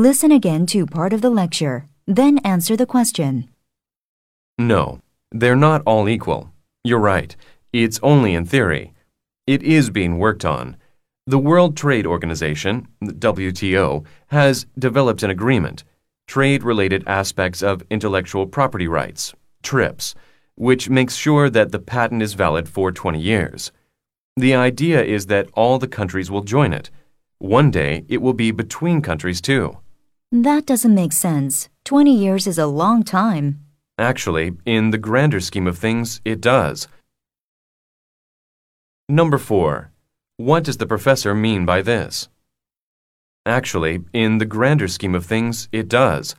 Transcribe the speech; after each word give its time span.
Listen 0.00 0.32
again 0.32 0.64
to 0.64 0.86
part 0.86 1.12
of 1.12 1.20
the 1.20 1.28
lecture, 1.28 1.86
then 2.06 2.38
answer 2.38 2.74
the 2.74 2.86
question. 2.86 3.50
No, 4.56 5.02
they're 5.30 5.54
not 5.54 5.82
all 5.84 6.08
equal. 6.08 6.50
You're 6.82 6.98
right. 6.98 7.36
It's 7.74 8.00
only 8.02 8.32
in 8.32 8.46
theory. 8.46 8.94
It 9.46 9.62
is 9.62 9.90
being 9.90 10.16
worked 10.16 10.42
on. 10.42 10.78
The 11.26 11.36
World 11.36 11.76
Trade 11.76 12.06
Organization, 12.06 12.88
WTO, 13.04 14.06
has 14.28 14.64
developed 14.78 15.22
an 15.22 15.28
agreement, 15.28 15.84
trade 16.26 16.62
related 16.62 17.04
aspects 17.06 17.62
of 17.62 17.82
intellectual 17.90 18.46
property 18.46 18.88
rights, 18.88 19.34
TRIPS, 19.62 20.14
which 20.54 20.88
makes 20.88 21.14
sure 21.14 21.50
that 21.50 21.72
the 21.72 21.78
patent 21.78 22.22
is 22.22 22.32
valid 22.32 22.70
for 22.70 22.90
20 22.90 23.20
years. 23.20 23.70
The 24.34 24.54
idea 24.54 25.04
is 25.04 25.26
that 25.26 25.50
all 25.52 25.78
the 25.78 25.86
countries 25.86 26.30
will 26.30 26.42
join 26.42 26.72
it. 26.72 26.88
One 27.36 27.70
day, 27.70 28.06
it 28.08 28.22
will 28.22 28.32
be 28.32 28.50
between 28.50 29.02
countries 29.02 29.42
too. 29.42 29.76
That 30.32 30.64
doesn't 30.64 30.94
make 30.94 31.12
sense. 31.12 31.68
20 31.84 32.14
years 32.14 32.46
is 32.46 32.56
a 32.56 32.66
long 32.66 33.02
time. 33.02 33.66
Actually, 33.98 34.52
in 34.64 34.92
the 34.92 34.98
grander 34.98 35.40
scheme 35.40 35.66
of 35.66 35.76
things, 35.76 36.20
it 36.24 36.40
does. 36.40 36.86
Number 39.08 39.38
4. 39.38 39.90
What 40.36 40.62
does 40.62 40.76
the 40.76 40.86
professor 40.86 41.34
mean 41.34 41.66
by 41.66 41.82
this? 41.82 42.28
Actually, 43.44 44.04
in 44.12 44.38
the 44.38 44.46
grander 44.46 44.86
scheme 44.86 45.16
of 45.16 45.26
things, 45.26 45.68
it 45.72 45.88
does. 45.88 46.36